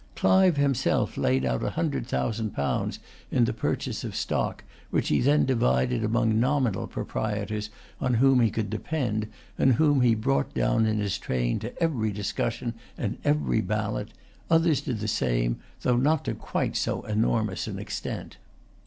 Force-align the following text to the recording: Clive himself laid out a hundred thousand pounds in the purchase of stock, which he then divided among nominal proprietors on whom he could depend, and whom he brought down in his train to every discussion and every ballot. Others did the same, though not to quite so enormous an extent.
Clive 0.15 0.57
himself 0.57 1.15
laid 1.15 1.45
out 1.45 1.61
a 1.63 1.69
hundred 1.69 2.07
thousand 2.07 2.55
pounds 2.55 2.97
in 3.29 3.45
the 3.45 3.53
purchase 3.53 4.03
of 4.03 4.15
stock, 4.15 4.63
which 4.89 5.09
he 5.09 5.21
then 5.21 5.45
divided 5.45 6.03
among 6.03 6.39
nominal 6.39 6.87
proprietors 6.87 7.69
on 7.99 8.15
whom 8.15 8.39
he 8.39 8.49
could 8.49 8.71
depend, 8.71 9.27
and 9.59 9.73
whom 9.73 10.01
he 10.01 10.15
brought 10.15 10.55
down 10.55 10.87
in 10.87 10.97
his 10.97 11.19
train 11.19 11.59
to 11.59 11.79
every 11.79 12.11
discussion 12.11 12.73
and 12.97 13.19
every 13.23 13.61
ballot. 13.61 14.07
Others 14.49 14.81
did 14.81 15.01
the 15.01 15.07
same, 15.07 15.57
though 15.83 15.97
not 15.97 16.25
to 16.25 16.33
quite 16.33 16.75
so 16.75 17.03
enormous 17.03 17.67
an 17.67 17.77
extent. 17.77 18.37